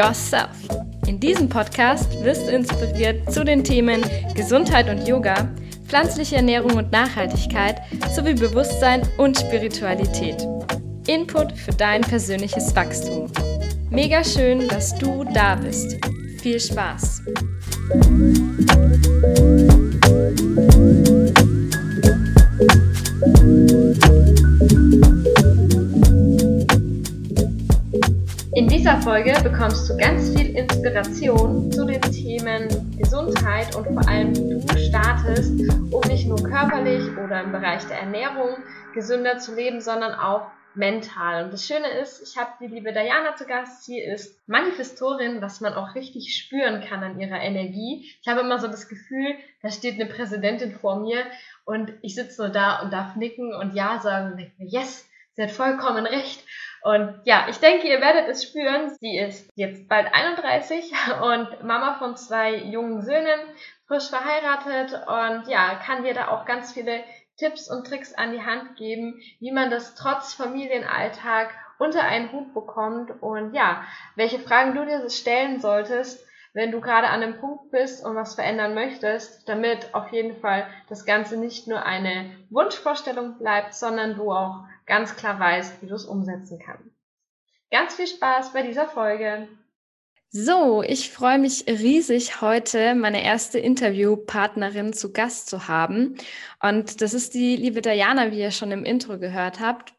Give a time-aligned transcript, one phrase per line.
[0.00, 0.48] Yourself.
[1.06, 4.00] In diesem Podcast wirst du inspiriert zu den Themen
[4.34, 5.50] Gesundheit und Yoga,
[5.88, 10.48] pflanzliche Ernährung und Nachhaltigkeit sowie Bewusstsein und Spiritualität.
[11.06, 13.30] Input für dein persönliches Wachstum.
[13.90, 15.98] Mega schön, dass du da bist.
[16.40, 17.20] Viel Spaß!
[28.60, 34.34] In dieser Folge bekommst du ganz viel Inspiration zu den Themen Gesundheit und vor allem
[34.34, 35.52] wie du startest,
[35.92, 38.56] um nicht nur körperlich oder im Bereich der Ernährung
[38.94, 41.44] gesünder zu leben, sondern auch mental.
[41.44, 43.84] Und das Schöne ist, ich habe die liebe Diana zu Gast.
[43.84, 48.10] Sie ist Manifestorin, was man auch richtig spüren kann an ihrer Energie.
[48.22, 51.22] Ich habe immer so das Gefühl, da steht eine Präsidentin vor mir
[51.66, 55.06] und ich sitze nur da und darf nicken und Ja sagen und denke mir, yes,
[55.34, 56.42] sie hat vollkommen recht.
[56.82, 58.90] Und ja, ich denke, ihr werdet es spüren.
[59.00, 63.40] Sie ist jetzt bald 31 und Mama von zwei jungen Söhnen,
[63.86, 67.02] frisch verheiratet und ja, kann dir da auch ganz viele
[67.36, 72.52] Tipps und Tricks an die Hand geben, wie man das trotz Familienalltag unter einen Hut
[72.52, 73.84] bekommt und ja,
[74.14, 78.34] welche Fragen du dir stellen solltest, wenn du gerade an einem Punkt bist und was
[78.34, 84.32] verändern möchtest, damit auf jeden Fall das Ganze nicht nur eine Wunschvorstellung bleibt, sondern du
[84.32, 86.90] auch ganz klar weißt, wie du es umsetzen kannst.
[87.70, 89.46] Ganz viel Spaß bei dieser Folge.
[90.30, 96.16] So, ich freue mich riesig, heute meine erste Interviewpartnerin zu Gast zu haben.
[96.60, 99.94] Und das ist die liebe Diana, wie ihr schon im Intro gehört habt.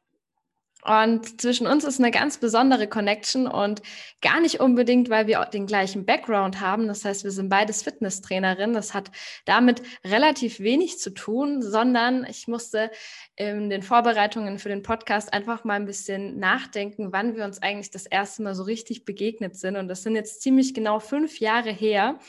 [0.84, 3.82] Und zwischen uns ist eine ganz besondere Connection und
[4.22, 6.88] gar nicht unbedingt, weil wir den gleichen Background haben.
[6.88, 8.74] Das heißt, wir sind beides Fitnesstrainerinnen.
[8.74, 9.12] Das hat
[9.46, 12.90] damit relativ wenig zu tun, sondern ich musste
[13.36, 17.92] in den Vorbereitungen für den Podcast einfach mal ein bisschen nachdenken, wann wir uns eigentlich
[17.92, 19.76] das erste Mal so richtig begegnet sind.
[19.76, 22.20] Und das sind jetzt ziemlich genau fünf Jahre her.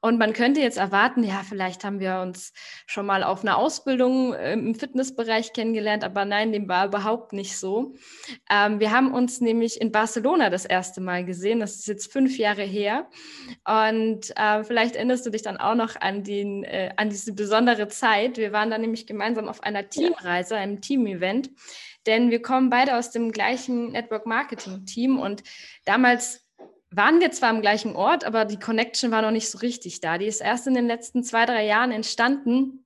[0.00, 2.52] Und man könnte jetzt erwarten, ja, vielleicht haben wir uns
[2.86, 7.58] schon mal auf einer Ausbildung ähm, im Fitnessbereich kennengelernt, aber nein, dem war überhaupt nicht
[7.58, 7.94] so.
[8.48, 11.58] Ähm, wir haben uns nämlich in Barcelona das erste Mal gesehen.
[11.58, 13.08] Das ist jetzt fünf Jahre her.
[13.66, 17.88] Und äh, vielleicht erinnerst du dich dann auch noch an, den, äh, an diese besondere
[17.88, 18.36] Zeit.
[18.38, 21.50] Wir waren dann nämlich gemeinsam auf einer Teamreise, einem Team-Event
[22.06, 25.42] denn wir kommen beide aus dem gleichen Network Marketing Team und
[25.84, 26.47] damals
[26.90, 30.18] waren wir zwar am gleichen Ort, aber die Connection war noch nicht so richtig da.
[30.18, 32.84] Die ist erst in den letzten zwei, drei Jahren entstanden.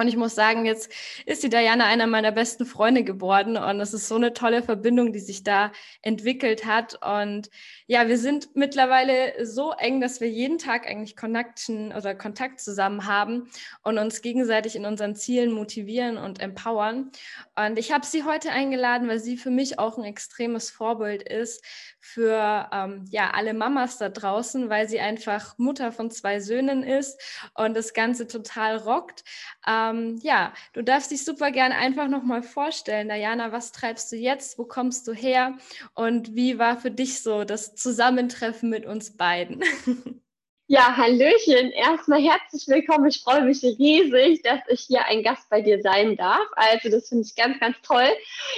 [0.00, 0.92] Und ich muss sagen, jetzt
[1.26, 5.12] ist die Diana einer meiner besten Freunde geworden und es ist so eine tolle Verbindung,
[5.12, 5.72] die sich da
[6.02, 7.04] entwickelt hat.
[7.04, 7.50] Und
[7.88, 13.06] ja, wir sind mittlerweile so eng, dass wir jeden Tag eigentlich Connection oder Kontakt zusammen
[13.06, 13.50] haben
[13.82, 17.10] und uns gegenseitig in unseren Zielen motivieren und empowern.
[17.56, 21.64] Und ich habe sie heute eingeladen, weil sie für mich auch ein extremes Vorbild ist
[22.12, 27.20] für ähm, ja alle Mamas da draußen, weil sie einfach Mutter von zwei Söhnen ist
[27.54, 29.24] und das Ganze total rockt.
[29.66, 33.08] Ähm, ja, du darfst dich super gern einfach nochmal vorstellen.
[33.08, 34.58] Diana, was treibst du jetzt?
[34.58, 35.58] Wo kommst du her?
[35.94, 39.62] Und wie war für dich so das Zusammentreffen mit uns beiden?
[40.70, 41.70] Ja, Hallöchen.
[41.70, 43.06] Erstmal herzlich willkommen.
[43.06, 46.46] Ich freue mich riesig, dass ich hier ein Gast bei dir sein darf.
[46.56, 48.06] Also, das finde ich ganz, ganz toll.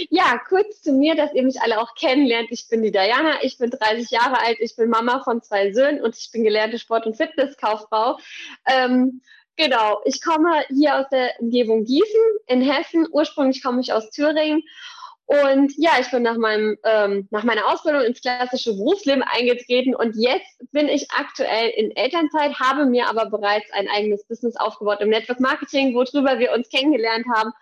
[0.09, 2.49] Ja, kurz zu mir, dass ihr mich alle auch kennenlernt.
[2.51, 3.45] Ich bin die Diana.
[3.45, 4.57] Ich bin 30 Jahre alt.
[4.59, 8.19] Ich bin Mama von zwei Söhnen und ich bin gelernte Sport- und Fitnesskauffrau.
[8.67, 9.21] Ähm,
[9.57, 13.07] Genau, ich komme hier aus der Umgebung Gießen in Hessen.
[13.11, 14.63] Ursprünglich komme ich aus Thüringen.
[15.31, 20.17] Und ja, ich bin nach, meinem, ähm, nach meiner Ausbildung ins klassische Berufsleben eingetreten und
[20.17, 25.11] jetzt bin ich aktuell in Elternzeit, habe mir aber bereits ein eigenes Business aufgebaut im
[25.11, 27.53] Network Marketing, worüber wir uns kennengelernt haben.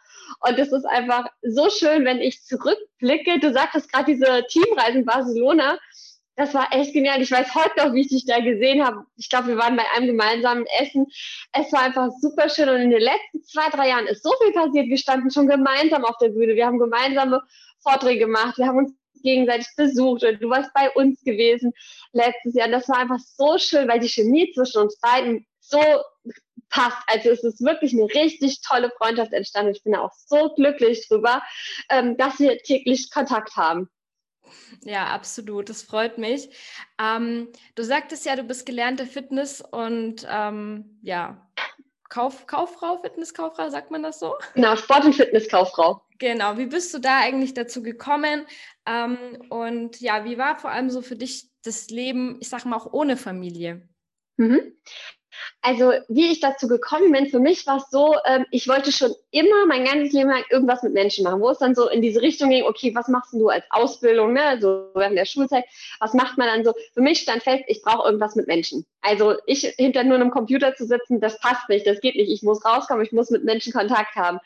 [0.49, 3.39] Und es ist einfach so schön, wenn ich zurückblicke.
[3.39, 5.79] Du sagtest gerade diese Teamreisen Barcelona
[6.39, 7.21] das war echt genial.
[7.21, 9.05] Ich weiß heute noch, wie ich dich da gesehen habe.
[9.17, 11.09] Ich glaube, wir waren bei einem gemeinsamen Essen.
[11.53, 12.69] Es war einfach super schön.
[12.69, 14.87] Und in den letzten zwei, drei Jahren ist so viel passiert.
[14.87, 16.55] Wir standen schon gemeinsam auf der Bühne.
[16.55, 17.43] Wir haben gemeinsame
[17.81, 18.57] Vorträge gemacht.
[18.57, 18.93] Wir haben uns
[19.25, 21.73] gegenseitig besucht und du warst bei uns gewesen
[22.13, 22.67] letztes Jahr.
[22.67, 25.83] Und das war einfach so schön, weil die Chemie zwischen uns beiden so
[26.71, 26.99] passt.
[27.09, 29.73] Also es ist wirklich eine richtig tolle Freundschaft entstanden.
[29.73, 31.43] Ich bin auch so glücklich drüber,
[31.91, 33.91] ähm, dass wir täglich Kontakt haben.
[34.83, 35.69] Ja, absolut.
[35.69, 36.51] Das freut mich.
[37.01, 41.49] Ähm, du sagtest ja, du bist gelernte Fitness- und ähm, ja,
[42.09, 44.35] Kauf, Kauffrau, Fitnesskauffrau, sagt man das so?
[44.55, 46.03] Genau, Sport- und Fitnesskauffrau.
[46.19, 46.57] Genau.
[46.57, 48.47] Wie bist du da eigentlich dazu gekommen?
[48.87, 49.19] Ähm,
[49.51, 52.93] und ja, wie war vor allem so für dich das Leben, ich sag mal auch
[52.93, 53.89] ohne Familie?
[54.37, 54.75] Mhm.
[55.61, 59.13] Also wie ich dazu gekommen bin, für mich war es so, ähm, ich wollte schon
[59.33, 62.23] immer mein ganzes Leben lang irgendwas mit Menschen machen, wo es dann so in diese
[62.23, 64.59] Richtung ging, okay, was machst du als Ausbildung, ne?
[64.61, 65.65] so während der Schulzeit,
[65.99, 66.75] was macht man dann so?
[66.95, 68.87] Für mich stand fest, ich brauche irgendwas mit Menschen.
[69.01, 72.31] Also ich hinter nur einem Computer zu sitzen, das passt nicht, das geht nicht.
[72.31, 74.39] Ich muss rauskommen, ich muss mit Menschen Kontakt haben.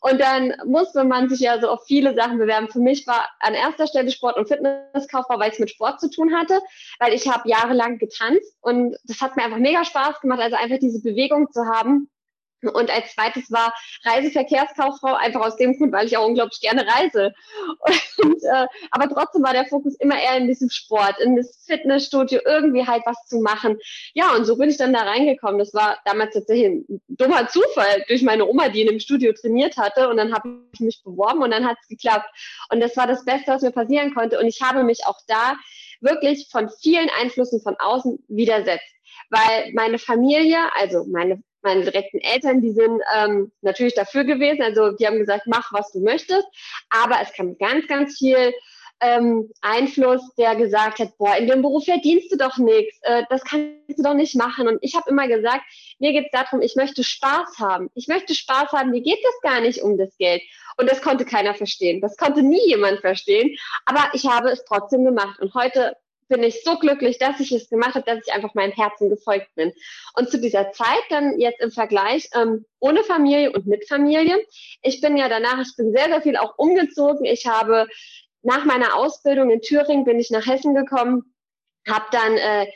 [0.00, 2.68] Und dann musste man sich ja so auf viele Sachen bewerben.
[2.68, 6.34] Für mich war an erster Stelle Sport- und Fitnesskauffrau, weil es mit Sport zu tun
[6.34, 6.60] hatte,
[6.98, 10.40] weil ich habe jahrelang getanzt und das hat mir einfach mega Spaß gemacht.
[10.40, 12.10] Also einfach diese Bewegung zu haben.
[12.68, 13.72] Und als zweites war
[14.04, 17.32] Reiseverkehrskauffrau, einfach aus dem Grund, weil ich auch unglaublich gerne reise.
[18.22, 22.40] Und, äh, aber trotzdem war der Fokus immer eher in diesem Sport, in das Fitnessstudio,
[22.44, 23.78] irgendwie halt was zu machen.
[24.14, 25.58] Ja, und so bin ich dann da reingekommen.
[25.58, 29.76] Das war damals tatsächlich ein dummer Zufall durch meine Oma, die in dem Studio trainiert
[29.76, 30.08] hatte.
[30.08, 32.28] Und dann habe ich mich beworben und dann hat es geklappt.
[32.70, 34.38] Und das war das Beste, was mir passieren konnte.
[34.38, 35.54] Und ich habe mich auch da
[36.00, 38.94] wirklich von vielen Einflüssen von außen widersetzt
[39.30, 44.62] weil meine Familie, also meine, meine direkten Eltern, die sind ähm, natürlich dafür gewesen.
[44.62, 46.46] Also die haben gesagt, mach, was du möchtest.
[46.90, 48.52] Aber es kam ganz, ganz viel
[49.00, 53.42] ähm, Einfluss, der gesagt hat, boah, in dem Beruf verdienst du doch nichts, äh, das
[53.44, 54.68] kannst du doch nicht machen.
[54.68, 55.62] Und ich habe immer gesagt,
[55.98, 57.90] mir geht es darum, ich möchte Spaß haben.
[57.94, 60.42] Ich möchte Spaß haben, mir geht es gar nicht um das Geld.
[60.76, 62.00] Und das konnte keiner verstehen.
[62.00, 63.56] Das konnte nie jemand verstehen.
[63.84, 65.40] Aber ich habe es trotzdem gemacht.
[65.40, 65.96] Und heute
[66.28, 69.54] bin ich so glücklich, dass ich es gemacht habe, dass ich einfach meinem Herzen gefolgt
[69.54, 69.72] bin.
[70.14, 74.38] Und zu dieser Zeit dann jetzt im Vergleich ähm, ohne Familie und mit Familie.
[74.82, 77.24] Ich bin ja danach, ich bin sehr, sehr viel auch umgezogen.
[77.24, 77.86] Ich habe
[78.42, 81.34] nach meiner Ausbildung in Thüringen bin ich nach Hessen gekommen,
[81.88, 82.66] habe dann äh,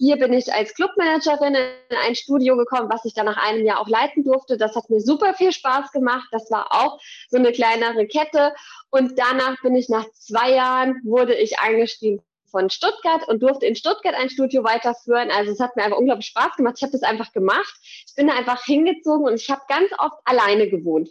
[0.00, 3.80] hier bin ich als Clubmanagerin in ein Studio gekommen, was ich dann nach einem Jahr
[3.80, 4.56] auch leiten durfte.
[4.56, 6.28] Das hat mir super viel Spaß gemacht.
[6.30, 8.54] Das war auch so eine kleinere Kette.
[8.90, 13.76] Und danach bin ich nach zwei Jahren, wurde ich eingeschrieben von Stuttgart und durfte in
[13.76, 15.30] Stuttgart ein Studio weiterführen.
[15.30, 16.74] Also es hat mir einfach unglaublich Spaß gemacht.
[16.76, 17.74] Ich habe das einfach gemacht.
[18.06, 21.10] Ich bin da einfach hingezogen und ich habe ganz oft alleine gewohnt.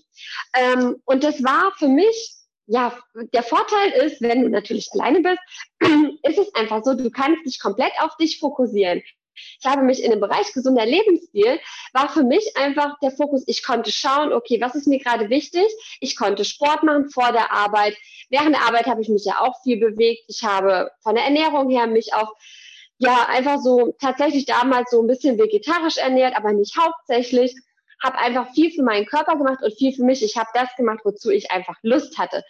[0.53, 2.33] Ähm, und das war für mich,
[2.65, 2.97] ja,
[3.33, 5.39] der Vorteil ist, wenn du natürlich alleine bist,
[6.23, 9.01] ist es einfach so, du kannst dich komplett auf dich fokussieren.
[9.59, 11.59] Ich habe mich in dem Bereich gesunder Lebensstil,
[11.93, 15.65] war für mich einfach der Fokus, ich konnte schauen, okay, was ist mir gerade wichtig?
[15.99, 17.95] Ich konnte Sport machen vor der Arbeit.
[18.29, 20.23] Während der Arbeit habe ich mich ja auch viel bewegt.
[20.27, 22.33] Ich habe von der Ernährung her mich auch
[22.99, 27.55] ja einfach so tatsächlich damals so ein bisschen vegetarisch ernährt, aber nicht hauptsächlich.
[28.03, 30.23] Habe einfach viel für meinen Körper gemacht und viel für mich.
[30.23, 32.43] Ich habe das gemacht, wozu ich einfach Lust hatte.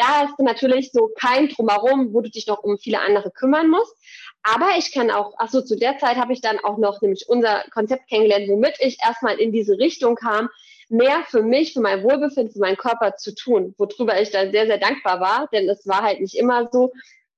[0.00, 3.68] Da hast du natürlich so kein Drumherum, wo du dich noch um viele andere kümmern
[3.68, 3.94] musst.
[4.42, 7.28] Aber ich kann auch, ach so, zu der Zeit habe ich dann auch noch nämlich
[7.28, 10.48] unser Konzept kennengelernt, womit ich erstmal in diese Richtung kam,
[10.88, 14.66] mehr für mich, für mein Wohlbefinden, für meinen Körper zu tun, worüber ich dann sehr,
[14.66, 16.92] sehr dankbar war, denn es war halt nicht immer so,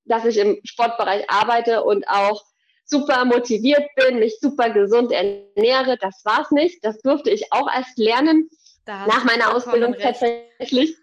[0.05, 2.45] dass ich im Sportbereich arbeite und auch
[2.85, 5.99] super motiviert bin, mich super gesund ernähre.
[6.01, 6.85] Das war es nicht.
[6.85, 8.49] Das durfte ich auch erst lernen
[8.87, 10.97] nach meiner Ausbildung tatsächlich.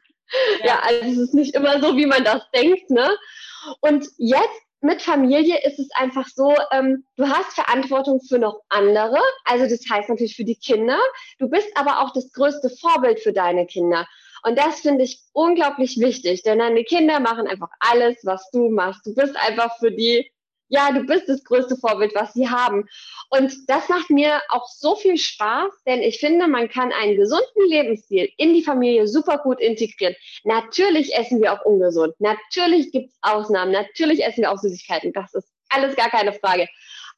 [0.64, 0.80] Ja.
[0.84, 2.90] also es ist nicht immer so, wie man das denkt.
[2.90, 3.10] Ne?
[3.82, 9.20] Und jetzt mit Familie ist es einfach so, ähm, du hast Verantwortung für noch andere,
[9.44, 10.98] also das heißt natürlich für die Kinder.
[11.38, 14.08] Du bist aber auch das größte Vorbild für deine Kinder.
[14.44, 19.06] Und das finde ich unglaublich wichtig, denn deine Kinder machen einfach alles, was du machst.
[19.06, 20.32] Du bist einfach für die
[20.70, 22.88] ja, du bist das größte Vorbild, was sie haben.
[23.30, 27.68] Und das macht mir auch so viel Spaß, denn ich finde, man kann einen gesunden
[27.68, 30.16] Lebensstil in die Familie super gut integrieren.
[30.44, 32.14] Natürlich essen wir auch ungesund.
[32.20, 33.72] Natürlich gibt es Ausnahmen.
[33.72, 35.12] Natürlich essen wir auch Süßigkeiten.
[35.14, 36.68] Das ist alles gar keine Frage.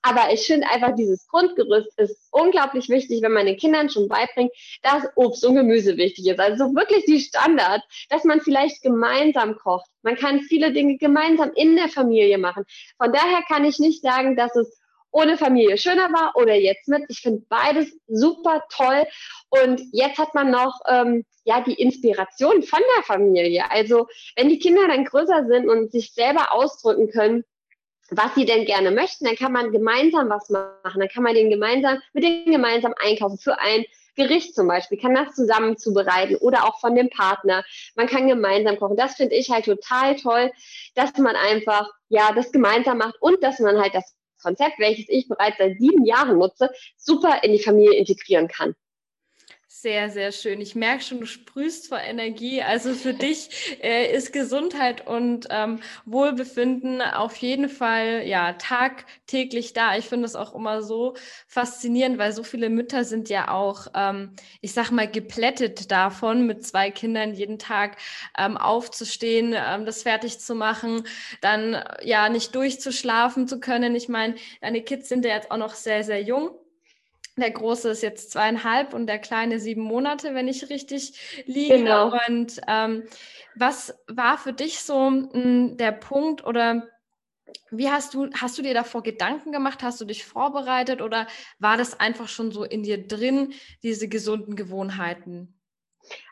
[0.01, 4.51] Aber ich finde einfach, dieses Grundgerüst ist unglaublich wichtig, wenn man den Kindern schon beibringt,
[4.81, 6.39] dass Obst und Gemüse wichtig ist.
[6.39, 9.89] Also wirklich die Standard, dass man vielleicht gemeinsam kocht.
[10.01, 12.63] Man kann viele Dinge gemeinsam in der Familie machen.
[12.97, 14.81] Von daher kann ich nicht sagen, dass es
[15.11, 17.03] ohne Familie schöner war oder jetzt mit.
[17.09, 19.05] Ich finde beides super toll.
[19.49, 23.69] Und jetzt hat man noch ähm, ja die Inspiration von der Familie.
[23.69, 27.43] Also wenn die Kinder dann größer sind und sich selber ausdrücken können,
[28.11, 30.99] was sie denn gerne möchten, dann kann man gemeinsam was machen.
[30.99, 35.15] Dann kann man den gemeinsam, mit denen gemeinsam einkaufen für ein Gericht zum Beispiel, kann
[35.15, 37.63] das zusammen zubereiten oder auch von dem Partner.
[37.95, 38.97] Man kann gemeinsam kochen.
[38.97, 40.51] Das finde ich halt total toll,
[40.95, 45.29] dass man einfach, ja, das gemeinsam macht und dass man halt das Konzept, welches ich
[45.29, 48.75] bereits seit sieben Jahren nutze, super in die Familie integrieren kann.
[49.73, 50.59] Sehr, sehr schön.
[50.61, 52.61] Ich merke schon, du sprühst vor Energie.
[52.61, 59.95] Also für dich äh, ist Gesundheit und ähm, Wohlbefinden auf jeden Fall ja tagtäglich da.
[59.97, 61.15] Ich finde es auch immer so
[61.47, 66.65] faszinierend, weil so viele Mütter sind ja auch, ähm, ich sag mal, geplättet davon, mit
[66.65, 67.95] zwei Kindern jeden Tag
[68.37, 71.07] ähm, aufzustehen, ähm, das fertig zu machen,
[71.39, 73.95] dann ja nicht durchzuschlafen zu können.
[73.95, 76.60] Ich meine, deine Kids sind ja jetzt auch noch sehr, sehr jung.
[77.37, 81.13] Der Große ist jetzt zweieinhalb und der Kleine sieben Monate, wenn ich richtig
[81.45, 81.77] liege.
[81.77, 82.11] Genau.
[82.27, 83.03] Und ähm,
[83.55, 86.87] was war für dich so m, hm, der Punkt oder
[87.69, 89.81] wie hast du, hast du dir davor Gedanken gemacht?
[89.81, 91.27] Hast du dich vorbereitet oder
[91.59, 95.57] war das einfach schon so in dir drin, diese gesunden Gewohnheiten?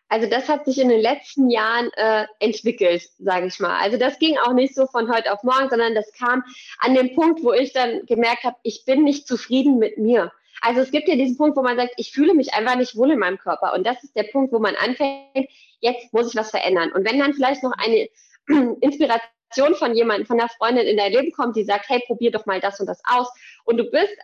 [0.10, 3.78] Also das hat sich in den letzten Jahren äh, entwickelt, sage ich mal.
[3.78, 6.44] Also das ging auch nicht so von heute auf morgen, sondern das kam
[6.80, 10.32] an dem Punkt, wo ich dann gemerkt habe, ich bin nicht zufrieden mit mir.
[10.62, 13.12] Also es gibt ja diesen Punkt, wo man sagt, ich fühle mich einfach nicht wohl
[13.12, 13.74] in meinem Körper.
[13.74, 15.50] Und das ist der Punkt, wo man anfängt,
[15.80, 16.92] jetzt muss ich was verändern.
[16.92, 18.10] Und wenn dann vielleicht noch eine
[18.82, 22.46] Inspiration von jemandem, von einer Freundin in dein Leben kommt, die sagt, hey, probier doch
[22.46, 23.30] mal das und das aus.
[23.64, 24.16] Und du bist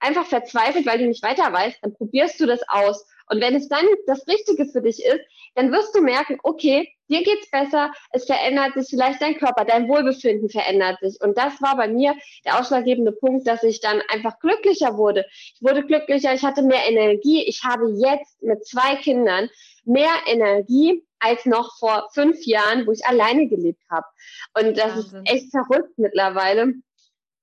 [0.00, 3.06] einfach verzweifelt, weil du nicht weiter weißt, dann probierst du das aus.
[3.30, 5.20] Und wenn es dann das Richtige für dich ist,
[5.54, 9.88] dann wirst du merken, okay, dir geht's besser, es verändert sich vielleicht dein Körper, dein
[9.88, 11.20] Wohlbefinden verändert sich.
[11.20, 15.26] Und das war bei mir der ausschlaggebende Punkt, dass ich dann einfach glücklicher wurde.
[15.30, 17.44] Ich wurde glücklicher, ich hatte mehr Energie.
[17.44, 19.48] Ich habe jetzt mit zwei Kindern
[19.84, 24.06] mehr Energie als noch vor fünf Jahren, wo ich alleine gelebt habe.
[24.58, 25.22] Und das Wahnsinn.
[25.24, 26.74] ist echt verrückt mittlerweile.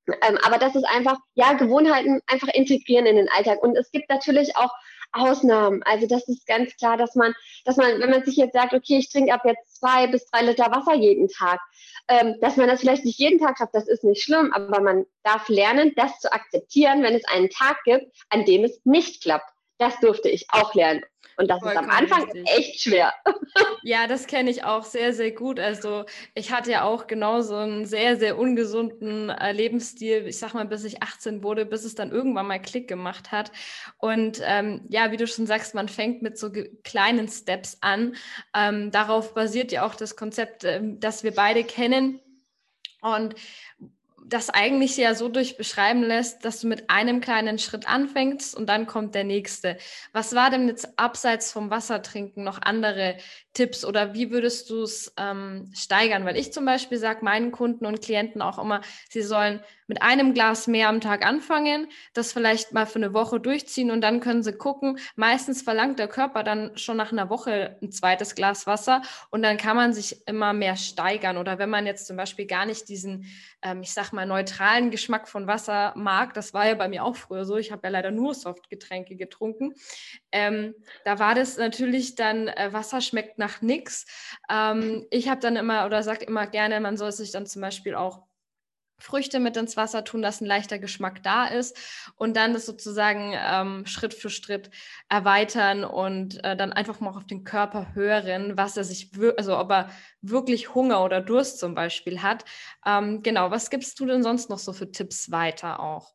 [0.07, 3.61] Ähm, aber das ist einfach, ja, Gewohnheiten einfach integrieren in den Alltag.
[3.61, 4.71] Und es gibt natürlich auch
[5.11, 5.81] Ausnahmen.
[5.83, 7.33] Also das ist ganz klar, dass man,
[7.65, 10.43] dass man, wenn man sich jetzt sagt, okay, ich trinke ab jetzt zwei bis drei
[10.43, 11.59] Liter Wasser jeden Tag,
[12.07, 15.05] ähm, dass man das vielleicht nicht jeden Tag schafft, das ist nicht schlimm, aber man
[15.23, 19.49] darf lernen, das zu akzeptieren, wenn es einen Tag gibt, an dem es nicht klappt.
[19.77, 21.03] Das durfte ich auch lernen.
[21.37, 22.47] Und das Vollkommen ist am Anfang richtig.
[22.47, 23.13] echt schwer.
[23.83, 25.59] Ja, das kenne ich auch sehr, sehr gut.
[25.59, 30.65] Also ich hatte ja auch genauso einen sehr, sehr ungesunden äh, Lebensstil, ich sag mal,
[30.65, 33.51] bis ich 18 wurde, bis es dann irgendwann mal Klick gemacht hat.
[33.97, 36.51] Und ähm, ja, wie du schon sagst, man fängt mit so
[36.83, 38.15] kleinen Steps an.
[38.53, 42.19] Ähm, darauf basiert ja auch das Konzept, ähm, das wir beide kennen.
[43.01, 43.35] Und
[44.29, 48.67] das eigentlich ja so durch beschreiben lässt, dass du mit einem kleinen Schritt anfängst und
[48.67, 49.77] dann kommt der nächste.
[50.11, 53.17] Was war denn jetzt abseits vom Wassertrinken noch andere
[53.53, 56.25] Tipps oder wie würdest du es ähm, steigern?
[56.25, 60.33] Weil ich zum Beispiel sage meinen Kunden und Klienten auch immer, sie sollen mit einem
[60.33, 64.43] Glas mehr am Tag anfangen, das vielleicht mal für eine Woche durchziehen und dann können
[64.43, 64.99] sie gucken.
[65.15, 69.01] Meistens verlangt der Körper dann schon nach einer Woche ein zweites Glas Wasser
[69.31, 71.37] und dann kann man sich immer mehr steigern.
[71.37, 73.25] Oder wenn man jetzt zum Beispiel gar nicht diesen,
[73.61, 77.15] ähm, ich sag mal, neutralen Geschmack von Wasser mag, das war ja bei mir auch
[77.15, 79.73] früher so, ich habe ja leider nur Softgetränke getrunken,
[80.31, 80.75] ähm,
[81.05, 84.05] da war das natürlich dann, äh, Wasser schmeckt nach nichts.
[84.49, 87.95] Ähm, ich habe dann immer oder sage immer gerne, man soll sich dann zum Beispiel
[87.95, 88.23] auch
[88.99, 91.77] Früchte mit ins Wasser tun, dass ein leichter Geschmack da ist
[92.15, 94.71] und dann das sozusagen ähm, Schritt für Schritt
[95.07, 99.71] erweitern und äh, dann einfach mal auf den Körper hören, was er sich, also ob
[99.71, 99.89] er
[100.21, 102.43] wirklich Hunger oder Durst zum Beispiel hat.
[102.85, 106.13] Ähm, genau, was gibst du denn sonst noch so für Tipps weiter auch?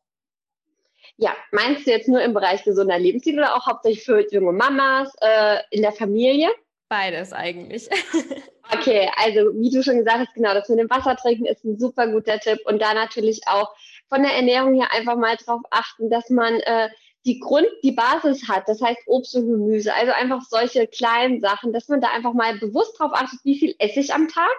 [1.17, 5.13] Ja, meinst du jetzt nur im Bereich gesunder Lebensstil oder auch hauptsächlich für junge Mamas
[5.21, 6.49] äh, in der Familie?
[6.89, 7.89] Beides eigentlich.
[8.71, 11.79] okay, also wie du schon gesagt hast, genau, das mit dem Wasser trinken ist ein
[11.79, 13.73] super guter Tipp und da natürlich auch
[14.09, 16.89] von der Ernährung her einfach mal darauf achten, dass man äh,
[17.25, 21.71] die Grund, die Basis hat, das heißt Obst und Gemüse, also einfach solche kleinen Sachen,
[21.71, 24.53] dass man da einfach mal bewusst drauf achtet, wie viel esse ich am Tag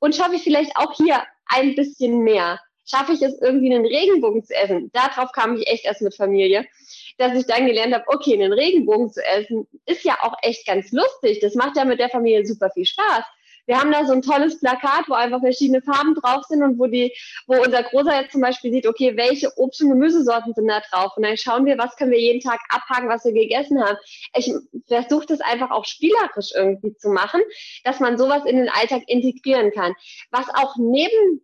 [0.00, 2.60] und schaffe ich vielleicht auch hier ein bisschen mehr.
[2.84, 4.90] Schaffe ich es irgendwie einen Regenbogen zu essen?
[4.92, 6.66] Darauf kam ich echt erst mit Familie
[7.20, 10.90] dass ich dann gelernt habe, okay, einen Regenbogen zu essen, ist ja auch echt ganz
[10.90, 11.40] lustig.
[11.40, 13.24] Das macht ja mit der Familie super viel Spaß.
[13.70, 16.88] Wir haben da so ein tolles Plakat, wo einfach verschiedene Farben drauf sind und wo
[16.88, 17.14] die,
[17.46, 21.12] wo unser Großer jetzt zum Beispiel sieht, okay, welche Obst- und Gemüsesorten sind da drauf?
[21.16, 23.96] Und dann schauen wir, was können wir jeden Tag abhaken, was wir gegessen haben.
[24.34, 24.52] Ich
[24.88, 27.42] versuche das einfach auch spielerisch irgendwie zu machen,
[27.84, 29.94] dass man sowas in den Alltag integrieren kann.
[30.32, 31.40] Was auch neben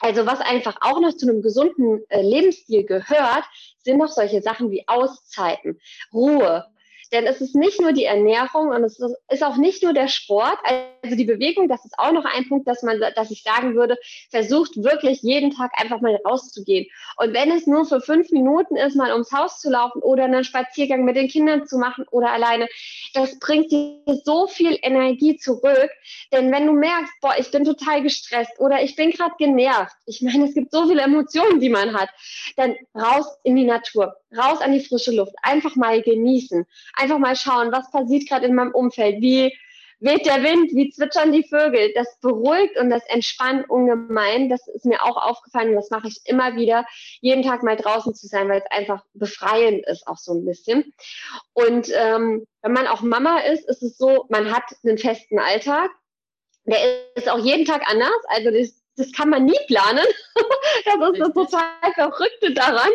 [0.00, 3.44] also was einfach auch noch zu einem gesunden äh, Lebensstil gehört,
[3.78, 5.78] sind noch solche Sachen wie Auszeiten,
[6.12, 6.66] Ruhe,
[7.12, 10.58] denn es ist nicht nur die Ernährung und es ist auch nicht nur der Sport,
[11.02, 13.98] also die Bewegung, das ist auch noch ein Punkt, dass man, dass ich sagen würde,
[14.30, 16.86] versucht wirklich jeden Tag einfach mal rauszugehen.
[17.16, 20.44] Und wenn es nur für fünf Minuten ist, mal ums Haus zu laufen oder einen
[20.44, 22.68] Spaziergang mit den Kindern zu machen oder alleine,
[23.14, 25.90] das bringt dir so viel Energie zurück.
[26.32, 30.22] Denn wenn du merkst, boah, ich bin total gestresst oder ich bin gerade genervt, ich
[30.22, 32.10] meine, es gibt so viele Emotionen, die man hat,
[32.56, 37.36] dann raus in die Natur, raus an die frische Luft, einfach mal genießen einfach mal
[37.36, 39.56] schauen, was passiert gerade in meinem Umfeld, wie
[40.00, 41.92] weht der Wind, wie zwitschern die Vögel.
[41.94, 44.48] Das beruhigt und das entspannt ungemein.
[44.48, 46.86] Das ist mir auch aufgefallen und das mache ich immer wieder,
[47.20, 50.92] jeden Tag mal draußen zu sein, weil es einfach befreiend ist, auch so ein bisschen.
[51.52, 55.90] Und ähm, wenn man auch Mama ist, ist es so, man hat einen festen Alltag.
[56.64, 56.78] Der
[57.14, 58.10] ist auch jeden Tag anders.
[58.28, 60.04] Also das das kann man nie planen.
[60.84, 62.90] das ist das total Verrückte daran.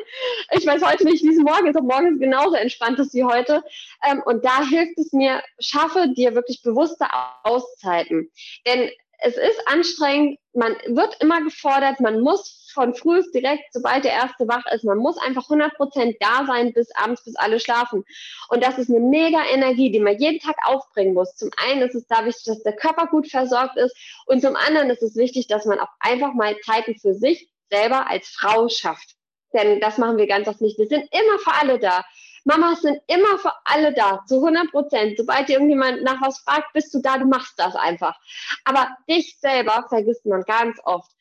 [0.52, 3.24] Ich weiß heute nicht, wie es morgen ist, ob morgen ist genauso entspannt ist wie
[3.24, 3.64] heute.
[4.08, 7.08] Ähm, und da hilft es mir, schaffe dir wirklich bewusste
[7.44, 8.32] Auszeiten.
[8.66, 14.12] Denn es ist anstrengend, man wird immer gefordert, man muss von früh direkt, sobald der
[14.12, 18.04] Erste wach ist, man muss einfach 100% da sein bis abends, bis alle schlafen.
[18.50, 21.36] Und das ist eine mega Energie, die man jeden Tag aufbringen muss.
[21.36, 23.96] Zum einen ist es da wichtig, dass der Körper gut versorgt ist
[24.26, 28.10] und zum anderen ist es wichtig, dass man auch einfach mal Zeiten für sich selber
[28.10, 29.16] als Frau schafft.
[29.54, 30.78] Denn das machen wir ganz oft nicht.
[30.78, 32.04] Wir sind immer für alle da.
[32.46, 35.18] Mamas sind immer für alle da, zu 100 Prozent.
[35.18, 38.16] Sobald dir irgendjemand nach was fragt, bist du da, du machst das einfach.
[38.64, 41.12] Aber dich selber vergisst man ganz oft.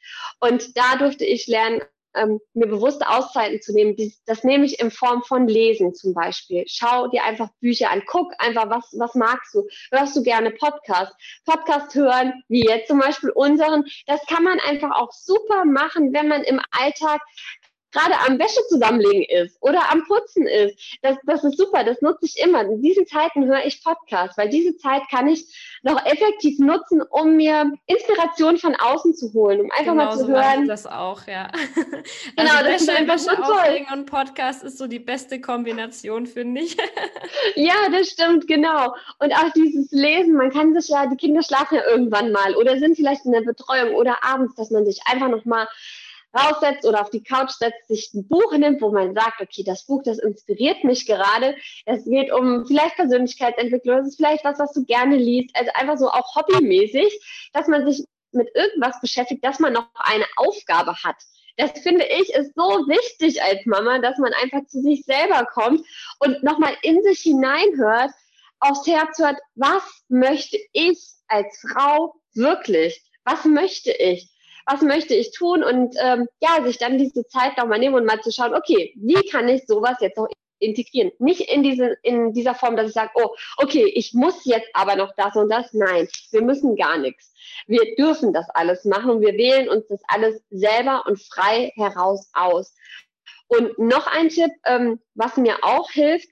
[0.40, 1.80] Und da durfte ich lernen,
[2.14, 3.96] ähm, mir bewusste Auszeiten zu nehmen.
[4.26, 6.64] Das nehme ich in Form von Lesen zum Beispiel.
[6.66, 9.66] Schau dir einfach Bücher an, guck einfach, was, was magst du?
[9.90, 11.12] Hörst du gerne Podcast?
[11.44, 13.84] Podcast hören, wie jetzt zum Beispiel unseren.
[14.06, 17.20] Das kann man einfach auch super machen, wenn man im Alltag
[17.94, 20.98] gerade am Wäsche zusammenlegen ist oder am Putzen ist.
[21.02, 22.62] Das, das ist super, das nutze ich immer.
[22.62, 25.46] In diesen Zeiten höre ich Podcasts, weil diese Zeit kann ich
[25.82, 30.26] noch effektiv nutzen, um mir Inspiration von außen zu holen, um einfach genau mal zu
[30.26, 30.66] so hören.
[30.66, 31.50] das auch, ja.
[32.36, 36.62] Genau, also das Wäsche, ist Wäsche auflegen und Podcast ist so die beste Kombination, finde
[36.62, 36.76] ich.
[37.54, 38.94] ja, das stimmt, genau.
[39.18, 42.78] Und auch dieses Lesen, man kann sich ja, die Kinder schlafen ja irgendwann mal oder
[42.78, 45.68] sind vielleicht in der Betreuung oder abends, dass man sich einfach noch mal
[46.34, 49.86] raussetzt oder auf die Couch setzt, sich ein Buch nimmt, wo man sagt, okay, das
[49.86, 51.56] Buch, das inspiriert mich gerade.
[51.86, 55.98] Es geht um vielleicht Persönlichkeitsentwicklung, es ist vielleicht was, was du gerne liest, also einfach
[55.98, 61.16] so auch hobbymäßig, dass man sich mit irgendwas beschäftigt, dass man noch eine Aufgabe hat.
[61.56, 65.86] Das finde ich ist so wichtig als Mama, dass man einfach zu sich selber kommt
[66.18, 68.10] und nochmal in sich hineinhört,
[68.58, 70.98] aufs Herz hört, was möchte ich
[71.28, 73.02] als Frau wirklich?
[73.24, 74.33] Was möchte ich?
[74.66, 78.20] Was möchte ich tun und ähm, ja, sich dann diese Zeit nochmal nehmen und mal
[78.20, 80.28] zu schauen, okay, wie kann ich sowas jetzt noch
[80.58, 81.12] integrieren?
[81.18, 84.96] Nicht in, diese, in dieser Form, dass ich sage, oh, okay, ich muss jetzt aber
[84.96, 85.72] noch das und das.
[85.72, 87.32] Nein, wir müssen gar nichts.
[87.66, 92.30] Wir dürfen das alles machen und wir wählen uns das alles selber und frei heraus
[92.32, 92.74] aus.
[93.48, 96.28] Und noch ein Tipp, ähm, was mir auch hilft,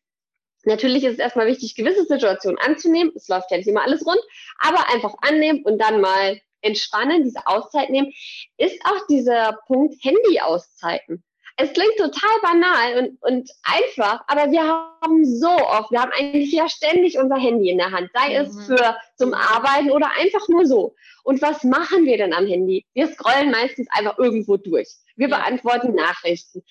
[0.64, 3.12] Natürlich ist es erstmal wichtig, gewisse Situationen anzunehmen.
[3.16, 4.20] Es läuft ja nicht immer alles rund,
[4.60, 8.12] aber einfach annehmen und dann mal entspannen, diese Auszeit nehmen,
[8.56, 11.22] ist auch dieser Punkt Handy-Auszeiten.
[11.56, 16.50] Es klingt total banal und, und einfach, aber wir haben so oft, wir haben eigentlich
[16.52, 18.46] ja ständig unser Handy in der Hand, sei mhm.
[18.46, 20.94] es für zum Arbeiten oder einfach nur so.
[21.24, 22.86] Und was machen wir denn am Handy?
[22.94, 24.88] Wir scrollen meistens einfach irgendwo durch.
[25.16, 26.62] Wir beantworten Nachrichten.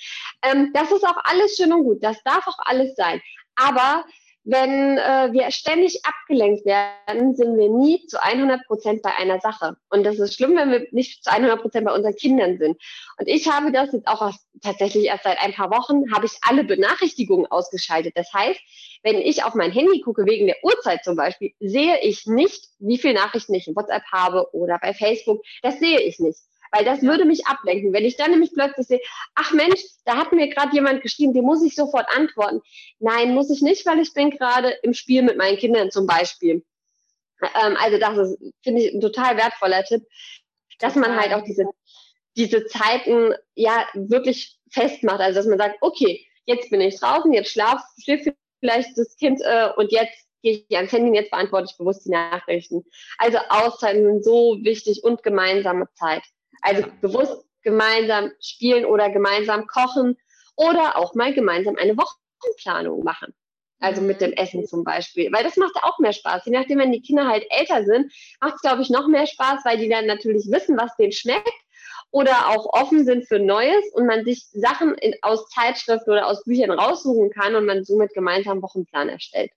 [0.42, 2.04] Ähm, das ist auch alles schön und gut.
[2.04, 3.22] Das darf auch alles sein.
[3.56, 4.04] Aber
[4.44, 9.78] wenn äh, wir ständig abgelenkt werden, sind wir nie zu 100 Prozent bei einer Sache.
[9.90, 12.82] Und das ist schlimm, wenn wir nicht zu 100 Prozent bei unseren Kindern sind.
[13.18, 16.64] Und ich habe das jetzt auch tatsächlich erst seit ein paar Wochen, habe ich alle
[16.64, 18.14] Benachrichtigungen ausgeschaltet.
[18.16, 18.60] Das heißt,
[19.04, 22.98] wenn ich auf mein Handy gucke, wegen der Uhrzeit zum Beispiel, sehe ich nicht, wie
[22.98, 25.44] viele Nachrichten ich in WhatsApp habe oder bei Facebook.
[25.62, 26.40] Das sehe ich nicht
[26.72, 27.94] weil das würde mich ablenken.
[27.94, 29.02] Wenn ich dann nämlich plötzlich sehe,
[29.36, 32.62] ach Mensch, da hat mir gerade jemand geschrieben, dem muss ich sofort antworten.
[33.00, 36.64] Nein, muss ich nicht, weil ich bin gerade im Spiel mit meinen Kindern zum Beispiel.
[37.42, 40.04] Ähm, also das ist, finde ich, ein total wertvoller Tipp,
[40.80, 41.66] dass man halt auch diese,
[42.38, 45.20] diese Zeiten ja wirklich festmacht.
[45.20, 49.42] Also dass man sagt, okay, jetzt bin ich draußen, jetzt schlaf, schläft vielleicht das Kind
[49.44, 52.84] äh, und jetzt gehe ich ans Handy jetzt beantworte ich bewusst die Nachrichten.
[53.18, 56.24] Also Auszeiten sind so wichtig und gemeinsame Zeit.
[56.62, 60.18] Also bewusst gemeinsam spielen oder gemeinsam kochen
[60.56, 63.34] oder auch mal gemeinsam eine Wochenplanung machen.
[63.80, 65.32] Also mit dem Essen zum Beispiel.
[65.32, 66.46] Weil das macht auch mehr Spaß.
[66.46, 69.66] Je nachdem, wenn die Kinder halt älter sind, macht es, glaube ich, noch mehr Spaß,
[69.66, 71.52] weil die dann natürlich wissen, was denen schmeckt
[72.12, 76.44] oder auch offen sind für Neues und man sich Sachen in, aus Zeitschriften oder aus
[76.44, 79.52] Büchern raussuchen kann und man somit gemeinsam Wochenplan erstellt.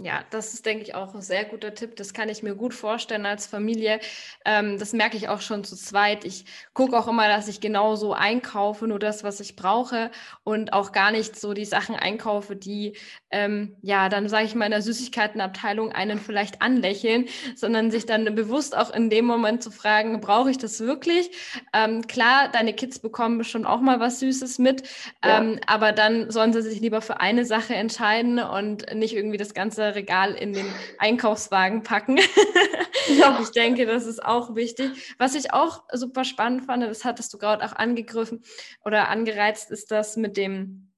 [0.00, 1.96] Ja, das ist, denke ich, auch ein sehr guter Tipp.
[1.96, 3.98] Das kann ich mir gut vorstellen als Familie.
[4.44, 6.24] Ähm, das merke ich auch schon zu zweit.
[6.24, 10.12] Ich gucke auch immer, dass ich genauso einkaufe, nur das, was ich brauche
[10.44, 12.96] und auch gar nicht so die Sachen einkaufe, die,
[13.32, 18.32] ähm, ja, dann sage ich mal in der Süßigkeitenabteilung einen vielleicht anlächeln, sondern sich dann
[18.36, 21.30] bewusst auch in dem Moment zu fragen, brauche ich das wirklich?
[21.72, 24.82] Ähm, klar, deine Kids bekommen bestimmt auch mal was Süßes mit,
[25.24, 25.38] ja.
[25.38, 29.54] Ähm, aber dann sollen sie sich lieber für eine Sache entscheiden und nicht irgendwie das
[29.54, 30.66] ganze Regal in den
[30.98, 32.18] Einkaufswagen packen.
[33.18, 33.38] ja.
[33.42, 35.14] Ich denke, das ist auch wichtig.
[35.18, 38.42] Was ich auch super spannend fand, das hattest du gerade auch angegriffen
[38.84, 40.92] oder angereizt, ist das mit dem,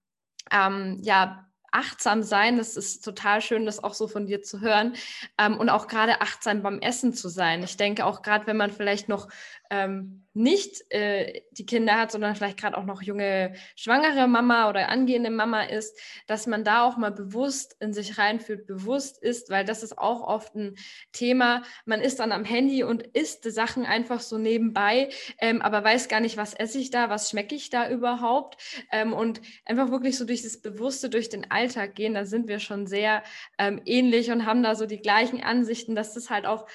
[0.50, 2.56] ähm, ja, achtsam sein.
[2.56, 4.94] Das ist total schön, das auch so von dir zu hören.
[5.38, 7.62] Ähm, und auch gerade achtsam beim Essen zu sein.
[7.62, 9.28] Ich denke auch gerade, wenn man vielleicht noch
[9.70, 14.88] ähm, nicht äh, die Kinder hat, sondern vielleicht gerade auch noch junge, schwangere Mama oder
[14.88, 19.64] angehende Mama ist, dass man da auch mal bewusst in sich reinfühlt, bewusst ist, weil
[19.64, 20.76] das ist auch oft ein
[21.12, 21.62] Thema.
[21.84, 26.20] Man ist dann am Handy und isst Sachen einfach so nebenbei, ähm, aber weiß gar
[26.20, 28.56] nicht, was esse ich da, was schmecke ich da überhaupt
[28.92, 32.58] ähm, und einfach wirklich so durch das Bewusste, durch den Alltag gehen, da sind wir
[32.58, 33.22] schon sehr
[33.58, 36.66] ähm, ähnlich und haben da so die gleichen Ansichten, dass das halt auch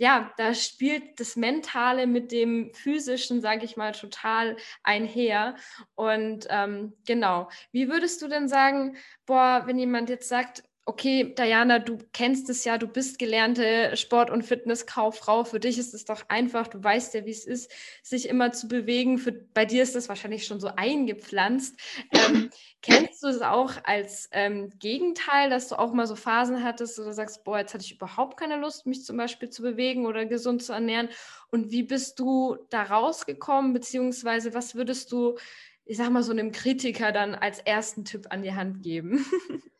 [0.00, 5.56] ja, da spielt das Mentale mit dem Physischen, sage ich mal, total einher.
[5.94, 11.78] Und ähm, genau, wie würdest du denn sagen, boah, wenn jemand jetzt sagt, okay, Diana,
[11.78, 15.44] du kennst es ja, du bist gelernte Sport- und Fitnesskauffrau.
[15.44, 17.70] Für dich ist es doch einfach, du weißt ja, wie es ist,
[18.02, 19.16] sich immer zu bewegen.
[19.18, 21.76] Für, bei dir ist das wahrscheinlich schon so eingepflanzt.
[22.10, 22.50] Ähm,
[22.82, 27.04] kennst du es auch als ähm, Gegenteil, dass du auch mal so Phasen hattest, wo
[27.04, 30.26] du sagst, boah, jetzt hatte ich überhaupt keine Lust, mich zum Beispiel zu bewegen oder
[30.26, 31.08] gesund zu ernähren?
[31.52, 35.36] Und wie bist du da rausgekommen, beziehungsweise was würdest du,
[35.84, 39.24] ich sag mal, so einem Kritiker dann als ersten Tipp an die Hand geben?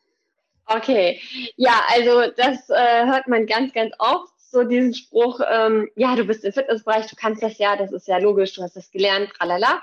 [0.73, 1.21] Okay,
[1.57, 6.25] ja, also das äh, hört man ganz, ganz oft, so diesen Spruch, ähm, ja, du
[6.25, 9.31] bist im Fitnessbereich, du kannst das ja, das ist ja logisch, du hast das gelernt,
[9.37, 9.83] tralala.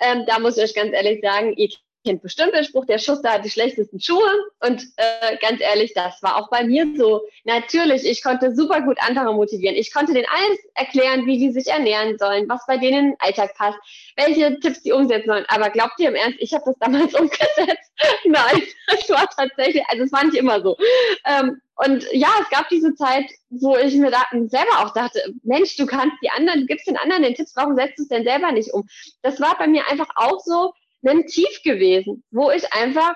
[0.00, 1.70] Ähm, da muss ich euch ganz ehrlich sagen, ihr
[2.06, 4.30] kennt bestimmt den Spruch, der Schuster hat die schlechtesten Schuhe.
[4.60, 7.22] Und äh, ganz ehrlich, das war auch bei mir so.
[7.44, 9.76] Natürlich, ich konnte super gut andere motivieren.
[9.76, 13.54] Ich konnte denen alles erklären, wie sie sich ernähren sollen, was bei denen den Alltag
[13.56, 13.78] passt,
[14.16, 15.44] welche Tipps sie umsetzen sollen.
[15.48, 17.90] Aber glaubt ihr im Ernst, ich habe das damals umgesetzt?
[18.24, 20.76] Nein, das war tatsächlich, also es war nicht immer so.
[21.24, 25.76] Ähm, und ja, es gab diese Zeit, wo ich mir da selber auch dachte, Mensch,
[25.76, 28.24] du kannst die anderen, du gibst den anderen den Tipps, warum setzt du es denn
[28.24, 28.86] selber nicht um?
[29.22, 30.72] Das war bei mir einfach auch so,
[31.10, 33.14] ein Tief gewesen, wo ich einfach,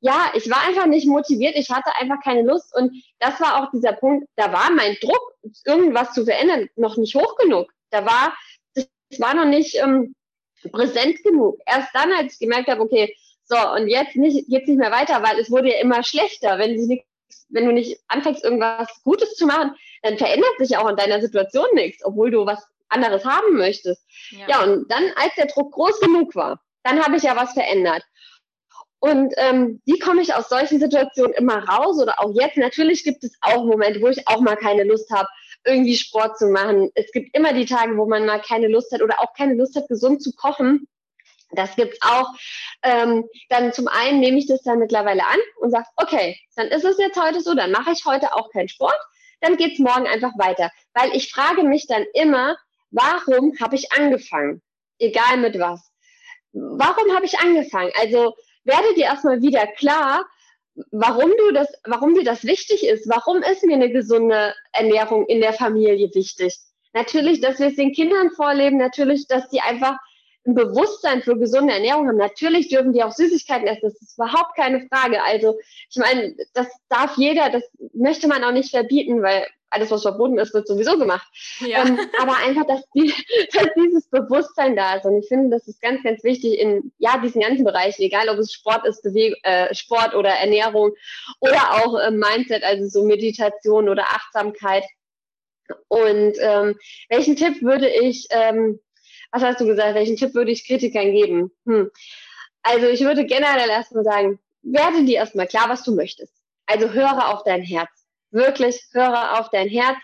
[0.00, 3.70] ja, ich war einfach nicht motiviert, ich hatte einfach keine Lust und das war auch
[3.70, 7.70] dieser Punkt, da war mein Druck, irgendwas zu verändern, noch nicht hoch genug.
[7.90, 8.34] Da war,
[8.74, 8.86] das
[9.18, 10.14] war noch nicht ähm,
[10.72, 11.58] präsent genug.
[11.66, 15.22] Erst dann, als ich gemerkt habe, okay, so, und jetzt nicht, geht's nicht mehr weiter,
[15.22, 16.58] weil es wurde ja immer schlechter.
[16.58, 17.04] Wenn, sie
[17.48, 21.66] wenn du nicht anfängst, irgendwas Gutes zu machen, dann verändert sich auch in deiner Situation
[21.74, 24.04] nichts, obwohl du was anderes haben möchtest.
[24.30, 24.48] Ja.
[24.48, 28.04] ja, und dann, als der Druck groß genug war, dann habe ich ja was verändert.
[29.00, 32.56] Und ähm, wie komme ich aus solchen Situationen immer raus oder auch jetzt?
[32.56, 35.28] Natürlich gibt es auch Momente, wo ich auch mal keine Lust habe,
[35.64, 36.90] irgendwie Sport zu machen.
[36.94, 39.76] Es gibt immer die Tage, wo man mal keine Lust hat oder auch keine Lust
[39.76, 40.88] hat, gesund zu kochen.
[41.50, 42.32] Das gibt's auch.
[42.82, 46.84] Ähm, dann zum einen nehme ich das dann mittlerweile an und sage, okay, dann ist
[46.84, 48.98] es jetzt heute so, dann mache ich heute auch keinen Sport,
[49.42, 50.70] dann geht's morgen einfach weiter.
[50.94, 52.56] Weil ich frage mich dann immer,
[52.90, 54.62] warum habe ich angefangen?
[54.98, 55.93] Egal mit was
[56.54, 57.90] warum habe ich angefangen?
[58.00, 60.24] Also werde dir erstmal wieder klar,
[60.90, 63.08] warum du das, warum dir das wichtig ist.
[63.08, 66.58] Warum ist mir eine gesunde Ernährung in der Familie wichtig?
[66.92, 69.96] Natürlich, dass wir es den Kindern vorleben, natürlich, dass die einfach
[70.46, 72.16] ein Bewusstsein für gesunde Ernährung haben.
[72.16, 75.22] Natürlich dürfen die auch Süßigkeiten essen, das ist überhaupt keine Frage.
[75.22, 75.58] Also
[75.90, 80.38] ich meine, das darf jeder, das möchte man auch nicht verbieten, weil alles, was verboten
[80.38, 81.26] ist, wird sowieso gemacht.
[81.60, 81.84] Ja.
[81.84, 83.12] Ähm, aber einfach, dass, die,
[83.52, 85.04] dass dieses Bewusstsein da ist.
[85.04, 88.38] Und ich finde, das ist ganz, ganz wichtig in ja, diesen ganzen Bereichen, egal ob
[88.38, 90.92] es Sport ist, Beweg äh, Sport oder Ernährung
[91.40, 94.84] oder auch äh, Mindset, also so Meditation oder Achtsamkeit.
[95.88, 96.76] Und ähm,
[97.08, 98.80] welchen Tipp würde ich, ähm,
[99.34, 101.50] was hast du gesagt, welchen Tipp würde ich Kritikern geben?
[101.66, 101.90] Hm.
[102.62, 106.32] Also ich würde generell erstmal sagen, werde dir erstmal klar, was du möchtest.
[106.66, 107.90] Also höre auf dein Herz
[108.34, 109.96] wirklich höre auf dein Herz.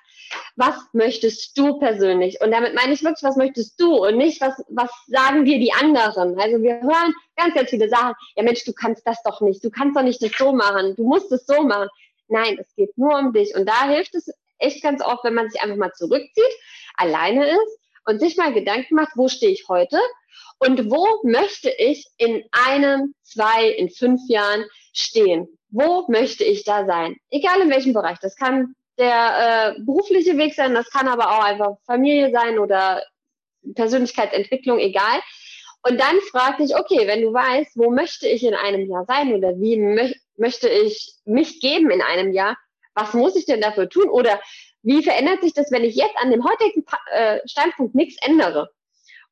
[0.55, 2.41] Was möchtest du persönlich?
[2.41, 5.73] Und damit meine ich wirklich, was möchtest du und nicht, was, was sagen dir die
[5.73, 6.39] anderen?
[6.39, 8.15] Also wir hören ganz, ganz viele Sachen.
[8.37, 9.65] Ja Mensch, du kannst das doch nicht.
[9.65, 10.95] Du kannst doch nicht das so machen.
[10.95, 11.89] Du musst es so machen.
[12.29, 13.57] Nein, es geht nur um dich.
[13.57, 16.55] Und da hilft es echt ganz oft, wenn man sich einfach mal zurückzieht,
[16.97, 19.99] alleine ist und sich mal Gedanken macht, wo stehe ich heute?
[20.59, 25.49] Und wo möchte ich in einem, zwei, in fünf Jahren stehen?
[25.71, 27.17] wo möchte ich da sein?
[27.31, 28.19] Egal in welchem Bereich.
[28.21, 33.03] Das kann der äh, berufliche Weg sein, das kann aber auch einfach Familie sein oder
[33.75, 35.21] Persönlichkeitsentwicklung, egal.
[35.83, 39.35] Und dann frag dich, okay, wenn du weißt, wo möchte ich in einem Jahr sein
[39.35, 42.57] oder wie mö möchte ich mich geben in einem Jahr,
[42.95, 44.09] was muss ich denn dafür tun?
[44.09, 44.41] Oder
[44.83, 48.71] wie verändert sich das, wenn ich jetzt an dem heutigen äh, Standpunkt nichts ändere?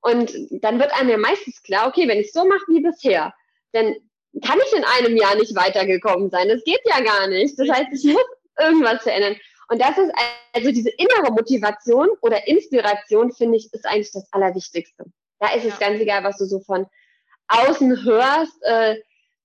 [0.00, 0.32] Und
[0.62, 3.34] dann wird einem ja meistens klar, okay, wenn ich so mache wie bisher,
[3.72, 3.94] dann
[4.44, 6.48] kann ich in einem Jahr nicht weitergekommen sein.
[6.48, 7.58] Das geht ja gar nicht.
[7.58, 8.24] Das heißt, ich muss
[8.58, 9.36] irgendwas verändern.
[9.68, 10.12] Und das ist
[10.54, 15.04] also diese innere Motivation oder Inspiration, finde ich, ist eigentlich das Allerwichtigste.
[15.40, 15.70] Da ist ja.
[15.70, 16.86] es ganz egal, was du so von
[17.48, 18.62] außen hörst.
[18.62, 18.96] Äh,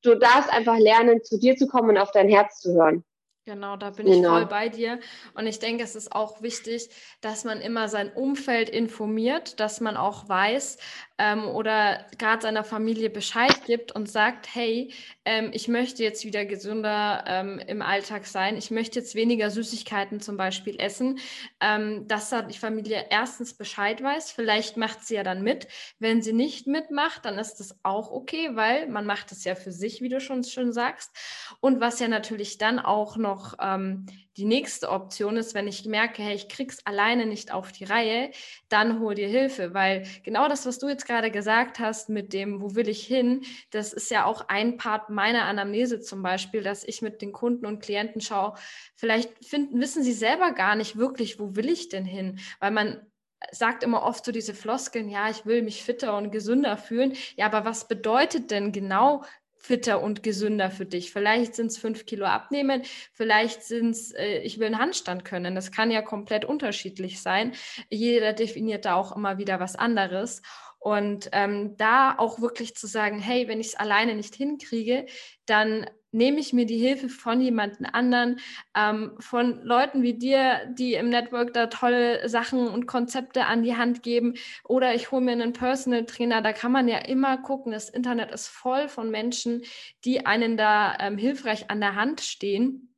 [0.01, 3.03] du darfst einfach lernen, zu dir zu kommen und auf dein Herz zu hören.
[3.45, 4.17] Genau, da bin genau.
[4.17, 4.99] ich voll bei dir.
[5.33, 9.97] Und ich denke, es ist auch wichtig, dass man immer sein Umfeld informiert, dass man
[9.97, 10.77] auch weiß,
[11.17, 14.93] ähm, oder gerade seiner Familie Bescheid gibt und sagt, hey,
[15.25, 20.21] ähm, ich möchte jetzt wieder gesünder ähm, im Alltag sein, ich möchte jetzt weniger Süßigkeiten
[20.21, 21.19] zum Beispiel essen,
[21.59, 25.67] ähm, dass da die Familie erstens Bescheid weiß, vielleicht macht sie ja dann mit.
[25.99, 29.71] Wenn sie nicht mitmacht, dann ist das auch okay, weil man macht es ja für
[29.71, 31.11] sich, wie du schon schön sagst.
[31.59, 34.05] Und was ja natürlich dann auch noch ähm,
[34.37, 38.31] die nächste Option ist, wenn ich merke, hey, ich krieg's alleine nicht auf die Reihe,
[38.69, 42.61] dann hol dir Hilfe, weil genau das, was du jetzt gerade gesagt hast mit dem,
[42.61, 46.83] wo will ich hin, das ist ja auch ein Part meiner Anamnese zum Beispiel, dass
[46.83, 48.55] ich mit den Kunden und Klienten schaue,
[48.95, 53.05] vielleicht finden, wissen sie selber gar nicht wirklich, wo will ich denn hin, weil man
[53.51, 57.13] sagt immer oft so diese Floskeln, ja, ich will mich fitter und gesünder fühlen.
[57.35, 59.23] Ja, aber was bedeutet denn genau
[59.63, 61.13] fitter und gesünder für dich.
[61.13, 62.81] Vielleicht sind es fünf Kilo abnehmen,
[63.13, 65.55] vielleicht sind es, äh, ich will einen Handstand können.
[65.55, 67.53] Das kann ja komplett unterschiedlich sein.
[67.89, 70.41] Jeder definiert da auch immer wieder was anderes.
[70.79, 75.05] Und ähm, da auch wirklich zu sagen, hey, wenn ich es alleine nicht hinkriege,
[75.45, 78.39] dann nehme ich mir die Hilfe von jemandem anderen,
[78.75, 83.75] ähm, von Leuten wie dir, die im Network da tolle Sachen und Konzepte an die
[83.75, 84.35] Hand geben.
[84.63, 86.41] Oder ich hole mir einen Personal Trainer.
[86.41, 87.71] Da kann man ja immer gucken.
[87.71, 89.63] Das Internet ist voll von Menschen,
[90.05, 92.93] die einen da ähm, hilfreich an der Hand stehen.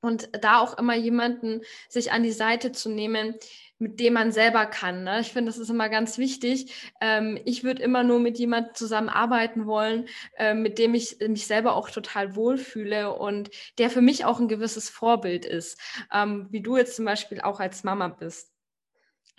[0.00, 3.36] Und da auch immer jemanden sich an die Seite zu nehmen,
[3.78, 5.04] mit dem man selber kann.
[5.04, 5.20] Ne?
[5.20, 6.92] Ich finde, das ist immer ganz wichtig.
[7.00, 10.06] Ähm, ich würde immer nur mit jemandem zusammenarbeiten wollen,
[10.36, 14.48] äh, mit dem ich mich selber auch total wohlfühle und der für mich auch ein
[14.48, 15.80] gewisses Vorbild ist,
[16.12, 18.53] ähm, wie du jetzt zum Beispiel auch als Mama bist.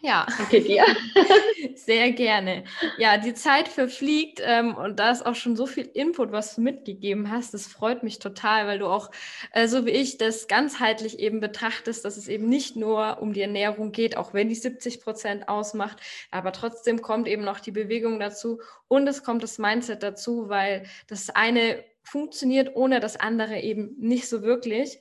[0.06, 0.28] Ja.
[0.38, 0.86] Danke dir.
[1.76, 2.64] Sehr gerne.
[3.00, 6.62] Ja, die Zeit verfliegt ähm, und da ist auch schon so viel Input, was du
[6.62, 7.56] mitgegeben hast.
[7.56, 9.10] Das freut mich total, weil du auch,
[9.52, 13.42] äh, so wie ich, das ganzheitlich eben betrachtest, dass es eben nicht nur um die
[13.42, 15.98] Ernährung geht, auch wenn die 70 Prozent ausmacht,
[16.30, 20.86] aber trotzdem kommt eben noch die Bewegung dazu und es kommt das Mindset dazu, weil
[21.08, 25.00] das eine funktioniert ohne das andere eben nicht so wirklich.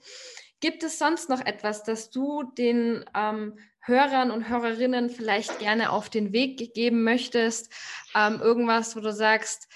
[0.60, 6.08] Gibt es sonst noch etwas, das du den ähm, Hörern und Hörerinnen vielleicht gerne auf
[6.08, 7.72] den Weg geben möchtest?
[8.14, 9.68] Ähm, irgendwas, wo du sagst,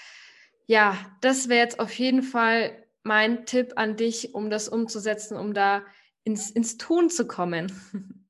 [0.65, 5.53] ja, das wäre jetzt auf jeden Fall mein Tipp an dich, um das umzusetzen, um
[5.53, 5.83] da
[6.23, 7.71] ins, ins Tun zu kommen.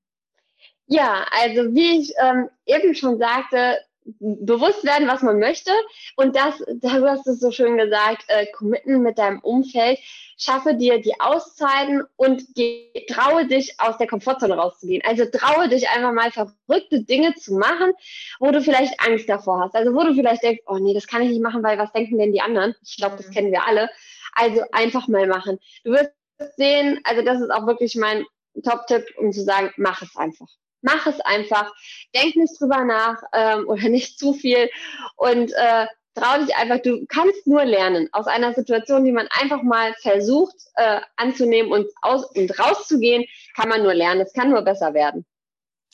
[0.91, 3.77] Ja, also wie ich ähm, eben schon sagte,
[4.19, 5.71] bewusst werden, was man möchte
[6.15, 9.99] und das, du hast es so schön gesagt, äh, committen mit deinem Umfeld,
[10.39, 15.01] schaffe dir die Auszeiten und geh, traue dich aus der Komfortzone rauszugehen.
[15.05, 17.91] Also traue dich einfach mal verrückte Dinge zu machen,
[18.39, 19.75] wo du vielleicht Angst davor hast.
[19.75, 22.17] Also wo du vielleicht denkst, oh nee, das kann ich nicht machen, weil was denken
[22.17, 22.73] denn die anderen?
[22.83, 23.33] Ich glaube, das mhm.
[23.33, 23.89] kennen wir alle.
[24.33, 25.59] Also einfach mal machen.
[25.83, 26.11] Du wirst
[26.55, 28.25] sehen, also das ist auch wirklich mein
[28.63, 30.47] Top-Tipp, um zu sagen, mach es einfach.
[30.81, 31.73] Mach es einfach.
[32.15, 34.69] Denk nicht drüber nach ähm, oder nicht zu viel
[35.17, 36.79] und äh, trau dich einfach.
[36.81, 41.87] Du kannst nur lernen aus einer Situation, die man einfach mal versucht äh, anzunehmen und,
[42.01, 44.21] aus, und rauszugehen, kann man nur lernen.
[44.21, 45.25] Es kann nur besser werden.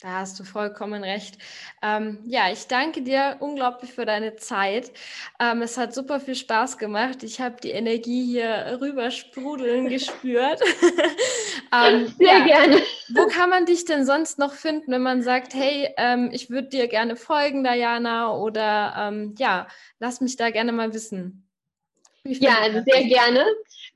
[0.02, 1.38] Da hast du vollkommen recht.
[1.80, 4.92] Ähm, ja, ich danke dir unglaublich für deine Zeit.
[5.40, 7.22] Ähm, es hat super viel Spaß gemacht.
[7.22, 10.60] Ich habe die Energie hier rüber sprudeln gespürt.
[11.72, 12.44] ähm, Sehr ja.
[12.44, 12.82] gerne.
[13.14, 16.68] Wo kann man dich denn sonst noch finden, wenn man sagt, hey, ähm, ich würde
[16.68, 19.66] dir gerne folgen, Diana, oder ähm, ja,
[19.98, 21.45] lass mich da gerne mal wissen.
[22.28, 23.44] Ja, also sehr gerne.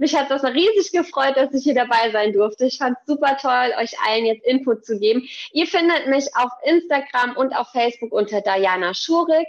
[0.00, 2.64] Mich hat das riesig gefreut, dass ich hier dabei sein durfte.
[2.64, 5.28] Ich fand es super toll, euch allen jetzt Input zu geben.
[5.52, 9.46] Ihr findet mich auf Instagram und auf Facebook unter Diana Schurig.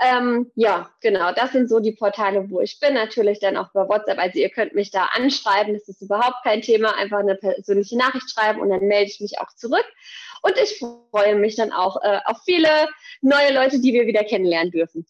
[0.00, 2.94] Ähm, ja, genau, das sind so die Portale, wo ich bin.
[2.94, 4.18] Natürlich dann auch bei WhatsApp.
[4.18, 5.74] Also ihr könnt mich da anschreiben.
[5.74, 6.96] Das ist überhaupt kein Thema.
[6.96, 9.86] Einfach eine persönliche Nachricht schreiben und dann melde ich mich auch zurück.
[10.42, 12.88] Und ich freue mich dann auch äh, auf viele
[13.20, 15.06] neue Leute, die wir wieder kennenlernen dürfen.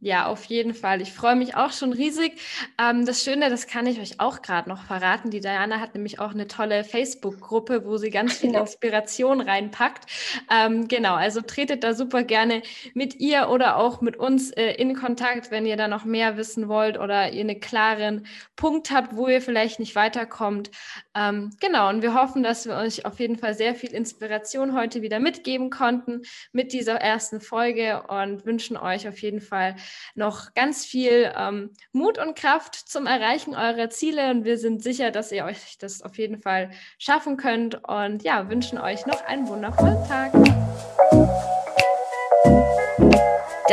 [0.00, 1.00] Ja, auf jeden Fall.
[1.00, 2.40] Ich freue mich auch schon riesig.
[2.78, 5.30] Ähm, das Schöne, das kann ich euch auch gerade noch verraten.
[5.30, 8.62] Die Diana hat nämlich auch eine tolle Facebook-Gruppe, wo sie ganz viel genau.
[8.62, 10.06] Inspiration reinpackt.
[10.50, 12.62] Ähm, genau, also tretet da super gerne
[12.94, 16.68] mit ihr oder auch mit uns äh, in Kontakt, wenn ihr da noch mehr wissen
[16.68, 20.70] wollt oder ihr einen klaren Punkt habt, wo ihr vielleicht nicht weiterkommt.
[21.14, 25.02] Ähm, genau, und wir hoffen, dass wir euch auf jeden Fall sehr viel Inspiration heute
[25.02, 26.22] wieder mitgeben konnten
[26.52, 29.75] mit dieser ersten Folge und wünschen euch auf jeden Fall
[30.14, 35.10] noch ganz viel ähm, Mut und Kraft zum Erreichen eurer Ziele und wir sind sicher,
[35.10, 39.48] dass ihr euch das auf jeden Fall schaffen könnt und ja, wünschen euch noch einen
[39.48, 40.32] wundervollen Tag.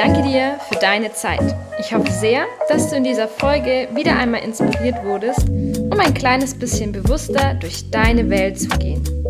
[0.03, 1.55] danke dir für deine Zeit.
[1.79, 6.57] Ich hoffe sehr, dass du in dieser Folge wieder einmal inspiriert wurdest, um ein kleines
[6.57, 9.22] bisschen bewusster durch deine Welt zu gehen.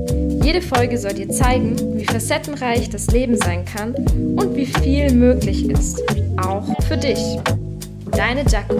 [0.43, 5.69] Jede Folge soll dir zeigen, wie facettenreich das Leben sein kann und wie viel möglich
[5.69, 6.03] ist,
[6.36, 7.19] auch für dich.
[8.12, 8.75] Deine Jacko.